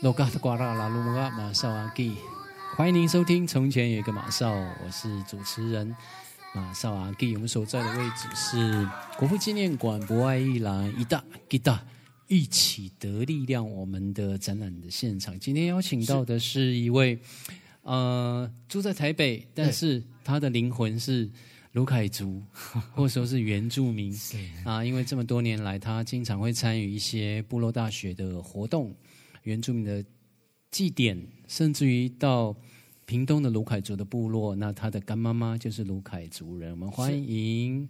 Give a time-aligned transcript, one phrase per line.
[0.00, 2.14] 罗嘎的瓜拉拉鲁嘎马少阿基，
[2.76, 5.96] 欢迎您收听《从前有一个马少》，我是主持人
[6.54, 7.34] 马少阿基。
[7.34, 8.88] 我们所在的位置是
[9.18, 11.84] 国父纪念馆博爱一栏一大一大
[12.28, 15.36] 一起得力量我们的展览的现场。
[15.40, 17.20] 今天邀请到的是一位
[17.82, 21.30] 呃住在台北，但是他的灵魂是
[21.72, 22.42] 卢凯族，
[22.94, 24.14] 或者说是原住民
[24.64, 24.84] 啊。
[24.84, 28.94] 因为这么多年来，他经常会参与一些部落大学的活动。
[29.44, 30.04] 原住民的
[30.70, 32.54] 祭典，甚至于到
[33.06, 36.70] 屏东的卢凯族的部落，那他的干妈妈就是卢凯族人。
[36.72, 37.88] 我们欢迎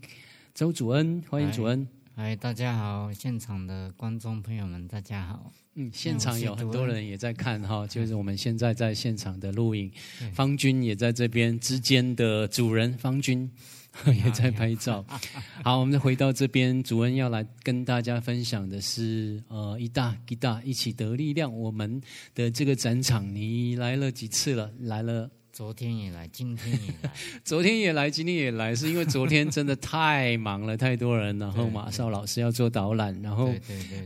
[0.55, 1.88] 周祖恩，欢迎祖恩。
[2.17, 5.53] 嗨，大家好，现场的观众朋友们，大家好。
[5.75, 9.91] 嗯，现场有很多人也在看哈，就是我们现在在现场的录影，
[10.33, 13.51] 方军也在这边之间的主人方军。
[14.07, 15.05] 也在拍照。
[15.65, 21.52] 好，我们再回到这边，主人要来跟大家分享的是，呃，一大一大一起得力量。
[21.52, 22.01] 我们
[22.33, 24.71] 的这个展场，你来了几次了？
[24.79, 25.29] 来了。
[25.61, 27.13] 昨天也来，今天也来，
[27.45, 33.52] 昨天也来，今天也来，是因为昨天真的太忙了，太多人，然后马少老师要做导览，然后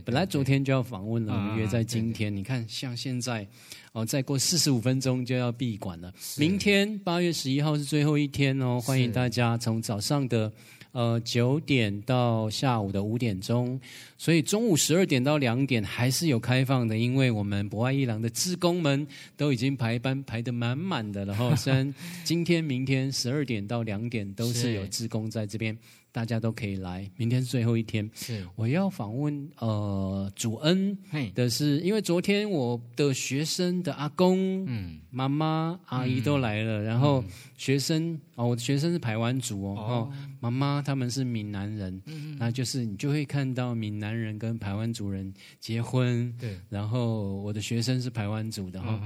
[0.03, 2.35] 本来昨天就要访问了，我们约在今天。
[2.35, 3.47] 你看，像现在
[3.93, 10.51] 哦，再过四十五分钟就要闭馆了，明天八月十一号是最后一天哦，欢迎大家从早上的。
[10.95, 13.77] 呃，九点到下午的五点钟，
[14.17, 25.77] 所以中午十二点到两点还是有开放的，因为我们博爱一郎的职工们都已经排班排得满满的，然 后虽然今天、明天十二点到两点都是有职工在这边。
[26.15, 28.09] 大家都可以来，明天是最后一天。
[28.13, 30.97] 是，我要访问呃主恩
[31.33, 37.21] 的是，因为昨天我的学生的阿公、嗯妈妈、阿姨都来了，然后
[37.57, 42.01] 学生哦，我的学生是台湾族哦，妈妈他们是闽南人，
[42.39, 46.33] 那就是你就会看到闽南人跟台湾族人结婚。
[46.39, 48.97] 对，然后我的学生是台湾族的哈，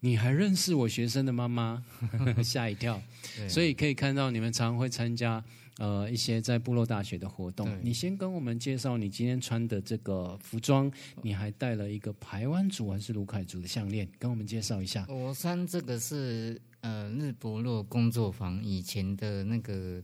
[0.00, 1.82] 你还认识我学生的妈妈？
[2.44, 3.00] 吓一跳。
[3.48, 5.42] 所以可以看到你们常常会参加。
[5.78, 10.90] 呃，一些在部落大学的活动，你先跟我们介绍你今天穿的这个服装，
[11.22, 15.06] 你还带了一个排湾族还是卢凯族的项链，跟我们介绍一下。
[15.08, 20.02] 我穿这个是呃日部落工作坊以前的那个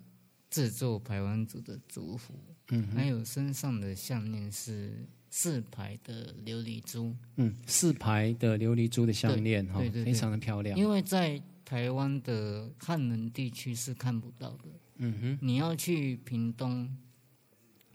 [0.49, 2.34] 制作排湾族的族服，
[2.71, 10.78] 嗯，还有身上的项链是四排的琉璃珠，嗯，四排的琉璃珠的项链哈，非常的漂亮。
[10.78, 14.71] 因为在台湾的汉人地区是看不到的。
[14.98, 16.88] 嗯哼，你要去屏东，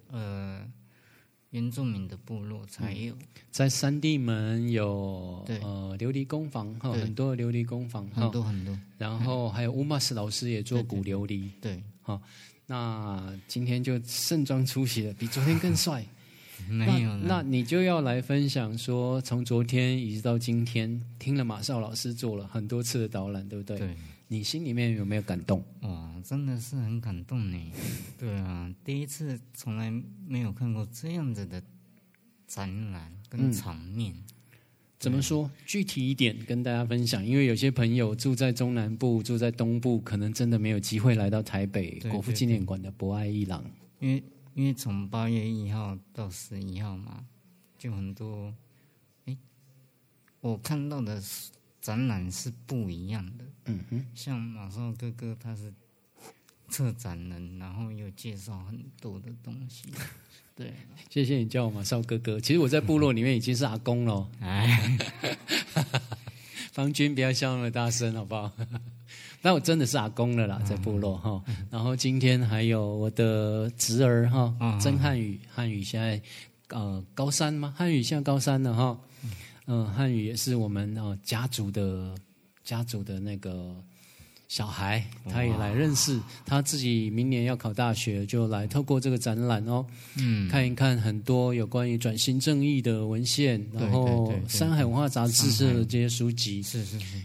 [0.09, 0.65] 呃，
[1.49, 3.15] 原住民的部落才有，
[3.49, 12.21] 在三地门有呃琉璃工坊哈，很多琉璃工坊，很多很多，然后还有乌马斯老师也做古琉璃，对，好，
[12.67, 16.05] 那今天就盛装出席了，比昨天更帅，
[16.69, 23.77] 没有，那你就要来分享说，从昨天一直到今天，听了马少老师做了很多次的导览，对不对？
[23.79, 23.97] 对。
[24.31, 25.61] 你心里面有没有感动？
[25.81, 27.71] 哇，真的是很感动呢。
[28.17, 29.91] 对啊，第一次从来
[30.25, 31.61] 没有看过这样子的
[32.47, 34.15] 展览跟场面。
[34.97, 35.51] 怎么说？
[35.65, 37.25] 具体一点跟大家分享。
[37.25, 43.61] 因为有些朋友住在中南部、住在东部，可能真的没有机会来到台北国父纪念馆的博爱一郎。
[43.99, 47.25] 因为因为从八月一号到十一号嘛，
[47.77, 48.53] 就很多。
[49.25, 49.35] 哎，
[50.39, 51.21] 我看到的
[51.81, 53.45] 展览是不一样的。
[53.65, 55.73] 嗯哼，像马少哥哥他是
[56.69, 59.85] 策展人，然后又介绍很多的东西。
[60.55, 60.73] 对，
[61.09, 62.39] 谢谢你叫我马少哥哥。
[62.39, 64.29] 其实我在部落里面已经是阿公了。
[64.41, 64.97] 哎，
[66.71, 68.51] 方军不要笑那么大声好不好？
[69.41, 71.43] 那我真的是阿公了啦，在部落哈。
[71.71, 76.21] 然后今天还有我的侄儿哈，曾汉宇，汉宇现在
[76.69, 77.73] 呃高三吗？
[77.75, 78.99] 汉宇现在高三了哈。
[79.67, 82.15] 嗯，汉语也是我们哦家族的。
[82.63, 83.75] 家族的那个
[84.47, 87.09] 小孩，他也来认识他自己。
[87.09, 89.83] 明年要考大学，就来透过这个展览哦，
[90.19, 96.61] 嗯，看一看很多有关于转型正义的文献，然后山海文化杂志社的这些书籍。
[96.61, 97.17] 是是是。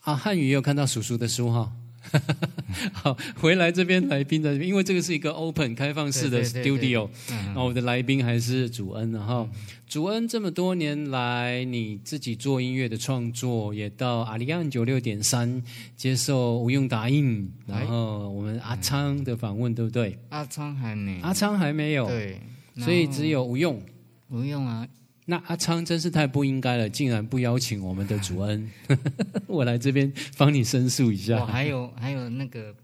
[0.00, 1.72] 啊，汉语也有看到叔叔的书哈。
[2.92, 7.08] 好，回来这边来宾的，因为这个是一个 open 开放式的 studio，
[7.54, 9.48] 那我的来宾还是祖恩，然后
[9.86, 15.62] 祖恩这么多年来，你自己做音乐的创作，也到阿里安九六点三
[15.96, 20.18] 接受无用打印，然后我们阿昌的访问，对不对？
[20.30, 22.40] 阿昌还没，阿昌还没有，对，
[22.78, 23.80] 所以只有无用，
[24.28, 24.86] 无用啊，
[25.26, 28.70] 那阿昌真是太不应该了，竟然不邀请我们的主恩，
[29.46, 31.40] 我来这边帮你申诉一下。
[31.40, 32.74] 我还有还有那个，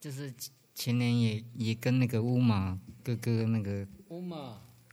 [0.00, 0.32] 就是
[0.74, 4.36] 前年也也跟那个乌马哥哥那个乌马，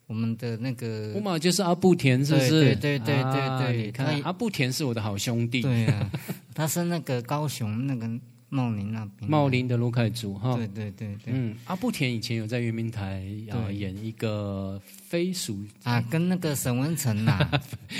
[0.06, 2.50] 我们的那个乌马就是阿布田，是不是？
[2.50, 5.62] 对对对对对，你看阿布田是我的好兄弟。
[5.62, 6.12] 对啊，
[6.54, 8.08] 他是那个高雄那个。
[8.54, 17.40] 茂林那边，茂林的卢凯族哈，对对对对，嗯，阿布田以前有在圆明台啊演一个非属啊，跟那个沈文成呐，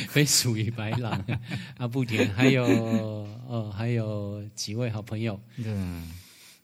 [0.10, 1.26] 非属于白狼，
[1.80, 2.66] 阿布田还有
[3.48, 5.72] 呃 还有几位好朋友，对，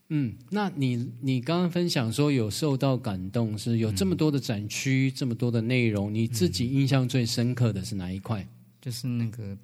[0.10, 8.46] 嗯，那你你刚刚分享说有受到感动，是有这么多的展区，这么多的内容，你自己印象最深刻的是哪一块？
[8.82, 9.58] 就是那个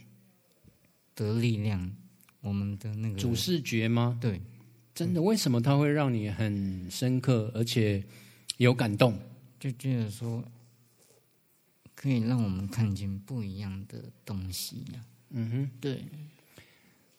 [1.13, 1.91] 得力量。
[2.43, 4.17] 我们的那个主视觉吗？
[4.19, 4.41] 对，
[4.93, 8.03] 真的，为什么它会让你很深刻，而且
[8.57, 9.17] 有感动？
[9.59, 10.43] 就觉得说，
[11.95, 15.01] 可以让我们看见不一样的东西呀。
[15.29, 16.03] 嗯哼，对。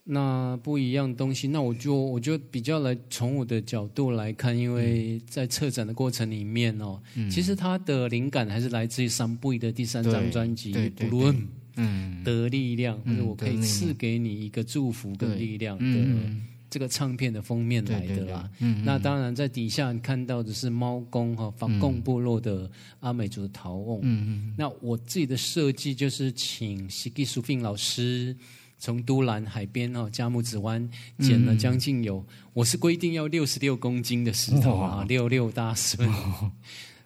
[0.06, 7.00] 那不一样东西，那我就我就比较来从我的角度来看，因为在策展的过程里面哦，
[7.30, 11.34] 其实它的灵感还是来自于三部的第三张专辑《布鲁恩》。
[11.76, 16.30] 嗯，的力量，或者我可以赐给你一个祝福跟力量的
[16.70, 18.50] 这个唱片的封面来的啦。
[18.84, 24.00] 那当然，在底下看到的是猫公哈防共部落的阿美族的陶瓮。
[24.02, 24.54] 嗯嗯。
[24.58, 28.36] 那我自己的设计就是请西吉苏菲老师
[28.76, 30.88] 从都兰海边哦加木子湾
[31.20, 36.08] 捡了将近有，我是规定要六十六公斤的石头啊，六六大顺。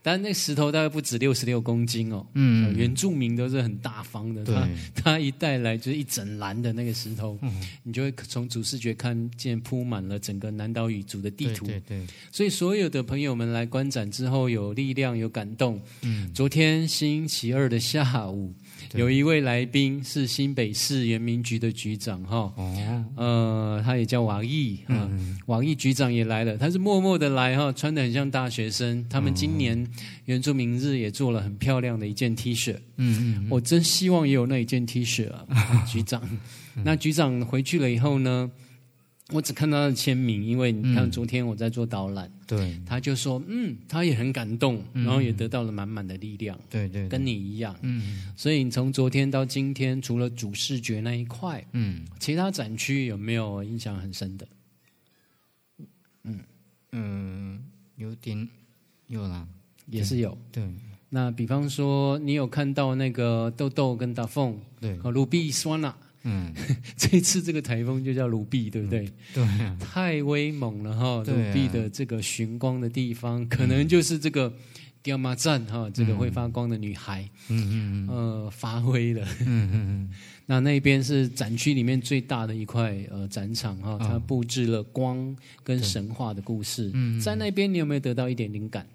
[0.03, 2.27] 但那石头大概不止六十六公斤哦。
[2.35, 4.45] 嗯，原住民都是很大方的。
[4.45, 7.39] 他他 一带来就是一整篮的那个石头，
[7.83, 11.67] 你就会从主视觉看见铺满了整个南岛语族的地图。
[11.67, 12.07] 对对。
[12.31, 15.81] 所以所有的朋友们来观展之后有力量有感动。
[16.03, 16.33] 嗯。
[16.33, 18.55] 昨天星期二的下午。
[18.95, 25.11] 有一位来宾是新北市原民局的局长哈，哦，呃，他也叫王毅啊，
[25.47, 29.05] 王毅局长也来了，他是默默的来哈，穿的很像大学生。
[29.09, 29.87] 他们今年
[30.25, 35.45] 原住民日也做了很漂亮的一件 T 恤，嗯嗯，我真希望也有那一件 T 恤啊，
[35.87, 36.23] 局长。
[36.85, 38.51] 那局长回去了以后呢？
[39.31, 54.49] 我只看到他的签名，因为你看昨天我在做导览，对，他就说，嗯，他也很感动，然后也得到了满满的力量，对对，跟你一样，嗯，所以你从昨天到今天，除了主视觉那一块，嗯，其他展区有没有印象很深的？
[56.25, 56.41] 嗯。
[56.93, 57.63] 嗯，
[57.97, 58.49] 有点
[59.09, 59.47] 有啦，
[59.91, 60.67] 也是有，对。
[61.11, 65.95] 那比方说，你有看到那个豆豆跟大凤，对，和卢比酸呐。
[66.29, 66.53] 嗯，
[66.97, 69.11] 这次这个台风就叫卢碧，对不对？
[69.33, 69.45] 对，
[69.81, 71.25] 太威猛了哈！
[71.27, 74.53] 卢碧的这个寻光的地方，可能就是这个
[75.03, 79.25] 刁马站哈，这个会发光的女孩，嗯嗯嗯，呃，发挥了。
[79.41, 80.11] 嗯嗯嗯。
[80.51, 86.91] 那那边是展区里面最大的一块呃展场哈，它布置了光跟神话的故事。
[86.95, 88.87] 嗯，在那边你有没有得到一点灵感？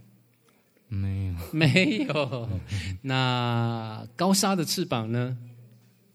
[0.89, 2.49] 没有，没有。
[3.03, 5.37] 那高沙的翅膀呢？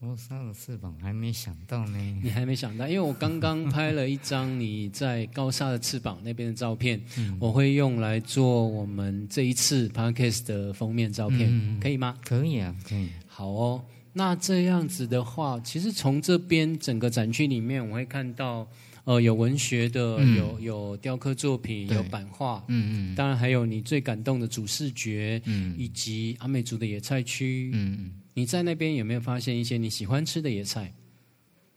[0.01, 7.01] 高沙的翅膀还没想到呢，你还没想到，因为我刚刚拍了一张你在高沙的翅膀那边的照片，
[7.41, 12.17] 我会用来做我们这一次 podcast 的封面照片，可以吗？
[12.25, 13.09] 可以啊，可以。
[13.27, 18.69] 好哦，那这样子的话，其实从这边整个展区里面，我会看到，
[19.03, 28.13] 呃，有文学的，有有雕刻作品，有版画，嗯嗯，当然还有你最感动的主视觉，嗯，以及阿美族的野菜区，嗯嗯。
[28.39, 30.95] 你在那边有没有发现一些你喜欢吃的野菜？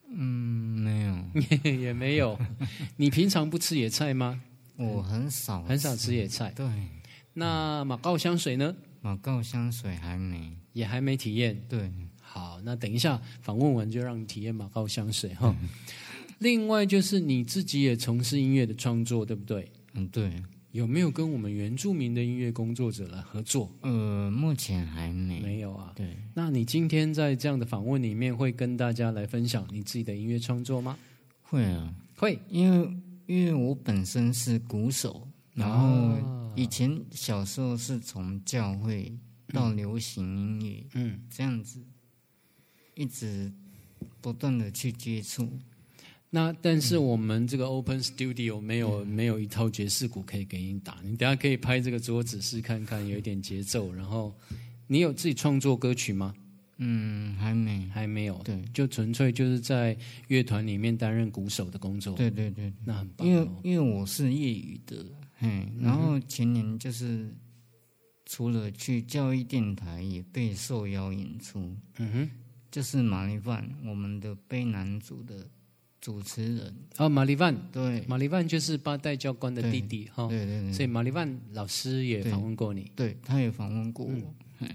[0.10, 1.02] 嗯，没
[1.66, 2.38] 有， 也没有。
[2.98, 4.40] 你平常不吃野菜吗？
[4.76, 6.52] 我很少，很少吃野菜。
[6.56, 6.68] 对。
[7.34, 8.76] 那马告香水呢？
[9.02, 11.60] 马告香水还没，也还没体验。
[11.68, 11.92] 对。
[12.22, 15.56] 好，那等一下访问完就让你体验马告香水哈。
[16.38, 19.72] 另外就是你自己也从事音乐的创作，对不对？
[19.94, 20.32] 嗯，对。
[20.72, 23.70] 有没有跟我们原住民的音乐工作者来合作？
[23.82, 25.92] 呃，目前还没没有啊。
[25.96, 30.98] 对，那你今天在这样的访问里面，会跟大家来分享你自己的音乐创作吗？
[31.42, 36.18] 会啊，会，因为因为我本身是鼓手，然后
[36.56, 39.14] 以前小时候是从教会
[39.48, 41.84] 到流行音乐，嗯，这样子
[42.96, 43.52] 一直
[44.22, 45.60] 不断的去接触。
[46.34, 53.94] 那但是我们这个 Open Studio 没有没有一套爵士鼓可以给你打，你等下可以拍这个桌子试看看，有一点节奏。
[53.94, 54.34] 然后
[54.88, 56.34] 你有自己创作歌曲吗？
[56.78, 58.42] 嗯，还没，还没有。
[58.44, 59.96] 对，就纯粹就是在
[60.30, 62.16] 乐团里面担任鼓手的工作。
[62.16, 63.28] 对对对，那很棒。
[63.28, 65.06] 因为因为我是业余的，
[65.38, 67.36] 嘿，然后前年就是
[68.26, 71.60] 除了去教育电台，也被受邀演出。
[71.98, 72.30] 嗯哼，
[72.72, 75.46] 就是马丽范，我们的悲男主的
[76.02, 76.76] 主持人。
[76.98, 80.28] 哦，马丽万，对，马丽万就是八代教官的弟弟哈。
[80.28, 80.74] 对对对。
[80.74, 82.92] 所以马丽万老师也访问过你。
[82.96, 84.68] 对，他也访问过我。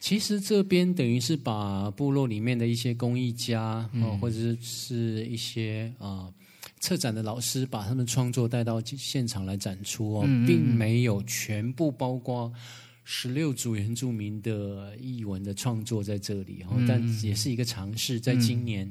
[0.00, 6.32] 其实这边等于是把部落里面的一些工艺家哦，或者是一些啊。
[6.78, 12.50] 策展的老师把他们创作带到现场来展出哦，并没有全部包括
[13.12, 18.20] 十六组原住民的译文的创作在这里哈，但也是一个尝试。
[18.20, 18.88] 在今年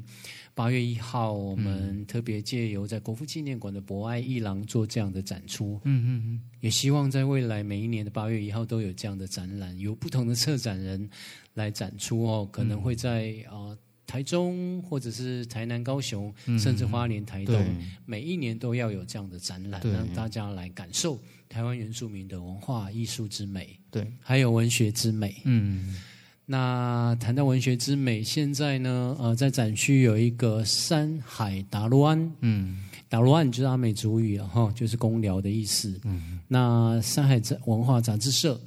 [0.54, 5.80] 八月一号，我们特别借由在国父纪念馆的博爱一廊做这样的展出。
[5.86, 11.10] 嗯嗯嗯，也希望在未来每一年的八月一号都有这样的展览，有不同的策展人
[11.54, 13.74] 来展出哦，可能会在啊。
[14.06, 17.64] 台中或者是台南、高雄，甚至花莲、台东，
[18.08, 25.36] 每一年都要有这样的展览，让大家来感受台湾原住民的文化艺术之美，对，还有文学之美。
[25.44, 25.98] 嗯，
[26.46, 36.00] 那谈到文学之美，现在呢，呃，在展区有一个山海达鲁安，嗯，达鲁安就是阿美族语哈，就是公寮的意思。
[36.06, 38.62] 嗯，那山海文化杂志社。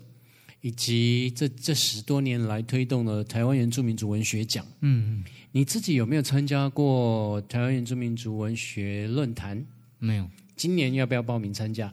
[0.65, 9.67] 以及这这十多年来推动了台湾原住民族文学奖，嗯，你自己有没有参加过台湾原住民族文学论坛？
[9.99, 10.31] 没有。
[10.55, 11.93] 今年要不要报名参加？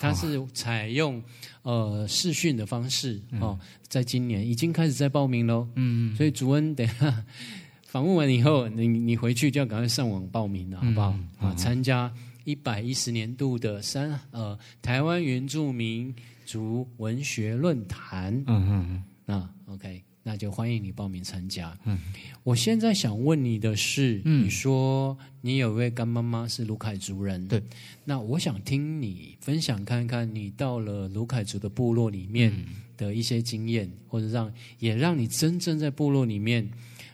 [0.00, 1.22] 它是采用
[1.62, 5.68] 呃视讯的方式哦，在今年已经开始在报名喽。
[5.76, 6.16] 嗯嗯。
[6.16, 7.24] 所以主恩等下
[7.86, 11.14] 访问完以后，你你回去就要赶快上网报名了，好不好？
[11.38, 12.12] 啊，参加
[12.44, 16.12] 一百一十年度的三呃台湾原住民。
[16.46, 21.76] 族文学论坛，嗯嗯嗯，那 OK，那就欢迎你报名参加。
[21.84, 21.98] 嗯，
[22.42, 27.62] 我现在想问你的是，你说你有位干妈妈是卢凯族人，对，
[28.04, 32.52] 那我想听你分享看看，你到了卢凯族的部落里面
[32.96, 36.70] 的一些经验，或者让也让你真正在部落里面，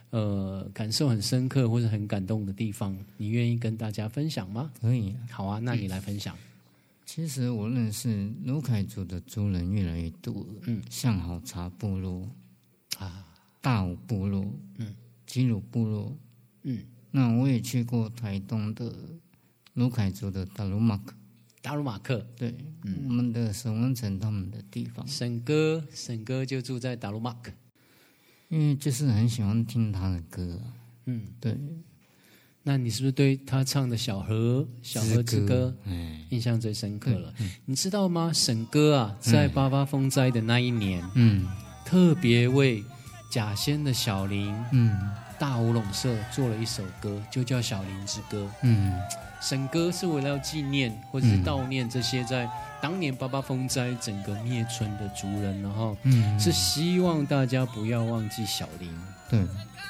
[0.09, 4.71] 呃，感受很深刻或者很感动的地方，你愿意跟大家分享吗？
[4.81, 6.35] 可以，好啊，那你来分享。
[7.05, 12.27] 其实我认识卢凯族的族人越来越多，嗯，像好茶部落，
[12.97, 13.25] 啊，
[13.61, 14.45] 大武部落，
[14.77, 14.93] 嗯，
[15.25, 16.17] 基鲁部落，
[16.63, 18.93] 嗯，那我也去过台东的
[19.73, 21.13] 卢凯族的达鲁马克，
[21.61, 22.55] 达鲁马克，对，
[23.05, 27.51] 我们的沈文成他们的地方，沈哥，沈哥就住在达鲁马克，
[28.49, 30.61] 因为就是很喜欢听他的歌，
[31.05, 31.57] 嗯，对。
[32.63, 35.73] 那你是不是对他唱的《小河小河之歌》
[36.27, 37.33] 印象最深刻了？
[37.63, 38.29] 你知道吗？
[38.33, 41.47] 沈哥啊，在八八风灾的那一年，嗯，
[41.87, 42.83] 特别为
[43.29, 44.99] 假仙的小林，嗯，
[45.39, 48.43] 大乌龙社做了一首歌，就叫《小林之歌》。
[48.61, 48.99] 嗯，
[49.41, 52.49] 沈歌是为了要纪念或者是悼念这些在
[52.81, 58.91] 当年八八风灾整个灭村的族人，然后，嗯，是希望大家不要忘记小林。
[59.29, 59.39] 对。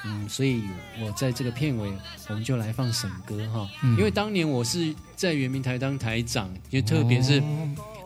[0.05, 0.61] 嗯，所以
[1.01, 1.91] 我在这个片尾，
[2.29, 7.41] 我们就来放沈歌哈，因为当年我是在圆明台当台长，就特别是，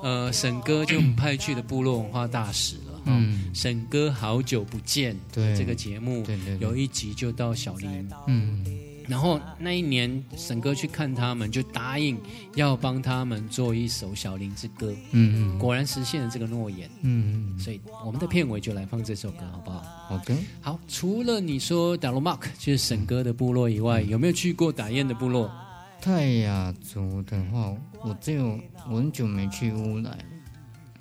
[0.01, 3.11] 呃，沈歌就派去的部落文化大使了哈。
[3.53, 6.23] 沈哥好久不见，对这个节目，
[6.59, 8.65] 有一集就到小林，嗯。
[9.07, 12.17] 然后那一年，沈哥去看他们，就答应
[12.55, 14.91] 要帮他们做一首《小林之歌》。
[15.11, 16.89] 嗯嗯，果然实现了这个诺言。
[17.01, 19.81] 嗯嗯，所以我们的片尾就来放这首歌，好不好？
[20.07, 20.33] 好的。
[20.61, 25.51] 好，除了你说达罗马克就是沈哥的部落以外，有没有去过打雁的部落？
[25.99, 28.57] 泰雅族的话，我只有
[28.89, 30.17] 我很久没去乌来。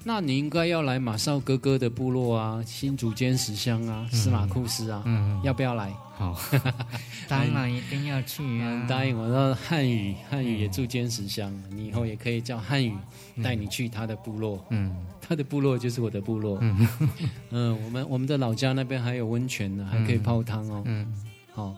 [0.03, 5.05] 那你应该要来马少哥哥的部落啊，新竹坚石乡啊，司马库斯啊，
[5.45, 5.93] 要不要来？
[6.17, 6.39] 好，
[7.29, 8.85] 当然一定要去啊！
[8.89, 12.95] 答应我，说汉语，汉语也住坚石乡，你以后也可以叫汉语
[13.43, 14.63] 带你去他的部落。
[14.71, 16.59] 嗯，他的部落就是我的部落。
[16.61, 16.89] 嗯，
[17.51, 20.83] 嗯，我们我们的老家那边还有温泉呢，还可以泡汤哦。
[20.87, 21.15] 嗯，
[21.55, 21.75] 好，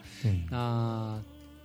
[0.50, 1.20] 那。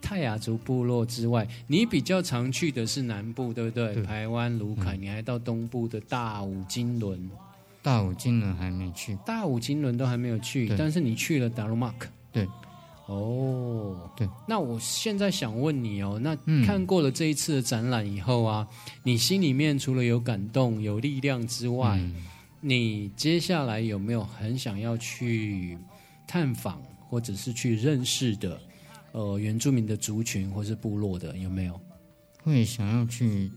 [0.07, 4.01] 泰雅族部落之外，你比较常去的是南部，对不对？
[4.03, 7.29] 台湾卢凯，你还到东部的大武金轮。
[7.81, 12.09] 大武金轮还没去，大武金轮都还没有去，但是你去了达鲁马克。
[12.31, 12.47] 对，
[13.07, 14.25] 哦，对。
[14.47, 16.33] 那我现在想问你哦，那
[16.65, 18.65] 看过了这一次的展览以后啊，
[19.03, 21.99] 你心里面除了有感动、有力量之外，
[22.61, 25.77] 你接下来有没有很想要去
[26.25, 28.57] 探访或者是去认识的？
[29.11, 31.79] 呃，原住民的族群或是部落的有没有？
[32.43, 33.51] 会想要去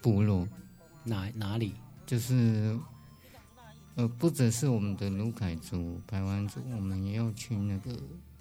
[0.00, 0.46] 部落
[1.04, 1.74] 哪哪里？
[2.06, 2.78] 就是
[3.96, 7.92] 呃，不只是我们的卢凯族、排湾族，我们也要去那个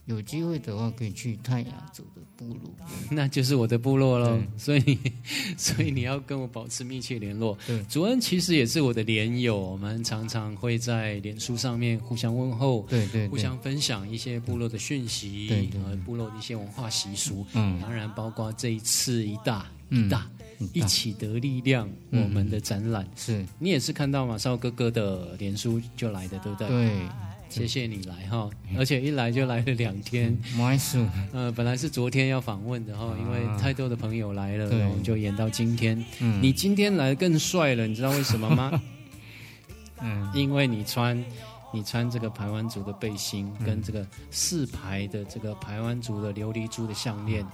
[0.09, 2.73] 有机会的话，可以去泰雅族的部落，
[3.11, 4.41] 那就是我的部落喽。
[4.57, 4.97] 所以，
[5.55, 7.55] 所以你要跟我保持密切联络。
[7.67, 17.45] 对，主恩其实也是我的连友，我们常常会在脸书上面互相问候，对对，互相分享一些部落的讯息，对和部落的一些文化习俗。
[17.53, 20.27] 嗯，当然包括这一次一大一大
[20.73, 26.67] 一起得力量，我们的展览是你也是看到马少哥哥的脸书就来的，对不对？
[26.67, 26.89] 对。
[27.49, 30.37] 谢谢你来哈，而且一来就来了两天。
[30.55, 31.03] 没事。
[31.33, 36.03] 呃，本来是昨天要访问的哈，因为太多的朋友来了，然后就演到今天。
[36.19, 36.39] 嗯。
[36.41, 38.81] 你今天来更帅了，你知道为什么吗？
[40.01, 40.31] 嗯。
[40.33, 41.21] 因为你穿，
[41.73, 47.45] 你穿这个排湾族的背心，跟这个四排的这个排湾族的琉璃珠的项链，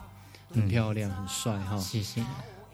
[0.54, 1.78] 很漂亮，很帅哈。
[1.78, 2.22] 谢谢。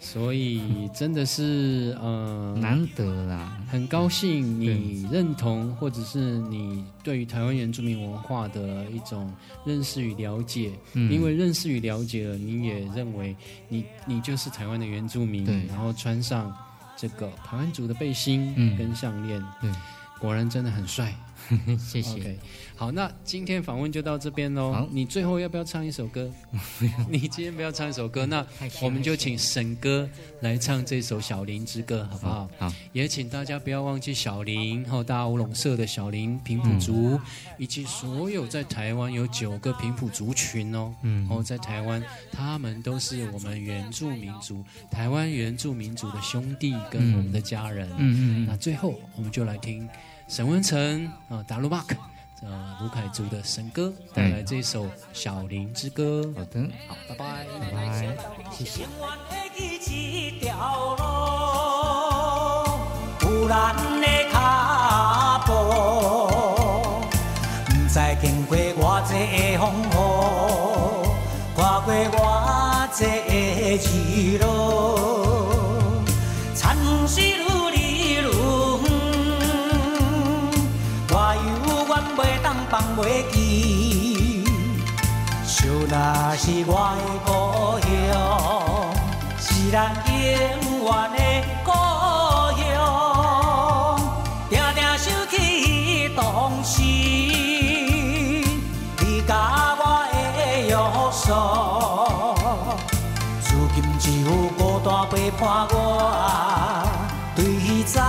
[0.04, 9.32] 所以真的是呃难得啦，很高兴你认同或者是你对于台湾原住民文化的一种
[9.64, 13.36] 认识与了解，因为认识与了解了，你也认为
[13.70, 16.52] 你你就是台湾的原住民，然后穿上
[16.98, 19.40] 这个台湾族的背心跟项链，
[20.20, 21.16] 果然真的很帅。
[21.80, 22.36] 谢谢。
[22.76, 24.72] 好，那今天访问就到这边喽。
[24.72, 26.32] 好，你最后要不要唱一首歌？
[27.08, 28.46] 你今天不要唱一首歌，那
[28.82, 32.50] 我们就请沈哥来唱这首《小林之歌》，好不好？
[32.58, 32.74] 好。
[32.92, 37.20] 也请大家不要忘记小林，还有大乌龙社的小林平埔族，
[37.60, 40.92] 以及所有在台湾有九个平埔族群哦。
[41.04, 41.22] 嗯。
[41.28, 47.88] 然后在台湾，他们都是我们原住民族，台湾原住民族的兄弟跟我们的家人。
[48.00, 48.46] 嗯嗯。
[48.48, 49.88] 那最后，我们就来听。
[50.32, 51.94] 沈文成啊，达鲁马克，
[52.42, 56.22] 呃，卢凯族的神歌带来这首《小林之歌》。
[56.40, 58.16] 好的，好，拜拜，拜拜，
[58.50, 58.86] 谢谢。
[71.88, 72.08] 袂
[86.44, 87.30] 是我的故
[87.86, 87.94] 乡，
[89.38, 90.10] 是咱永
[90.82, 91.22] 远的
[91.64, 91.70] 故
[92.58, 92.66] 乡。
[94.50, 96.20] 定定想起当
[96.64, 98.42] 时，你
[99.28, 99.30] 甲
[99.78, 100.16] 我的
[100.66, 100.74] 约
[101.12, 101.30] 束，
[103.46, 104.26] 如今只有
[104.58, 105.72] 孤单陪伴我，
[107.36, 108.02] 对早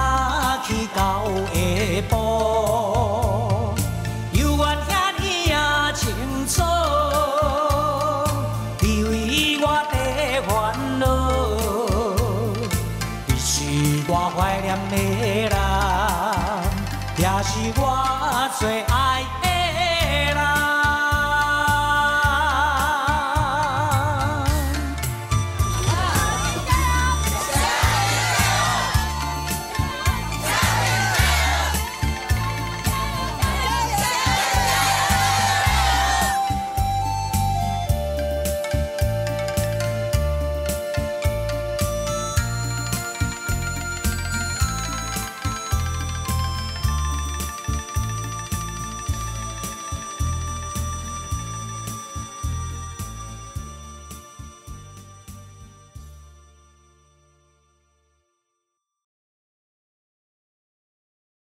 [0.67, 1.55] 起到下
[2.09, 2.92] 晡。